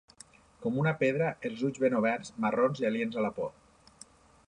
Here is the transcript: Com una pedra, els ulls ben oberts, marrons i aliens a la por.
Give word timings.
Com 0.63 0.79
una 0.83 0.93
pedra, 1.01 1.27
els 1.51 1.63
ulls 1.69 1.79
ben 1.85 1.99
oberts, 2.01 2.35
marrons 2.47 2.85
i 2.85 2.91
aliens 2.93 3.21
a 3.23 3.29
la 3.31 3.35
por. 3.41 3.57